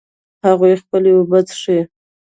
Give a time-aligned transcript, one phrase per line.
[0.45, 1.79] هغوی خپلې اوبه څښي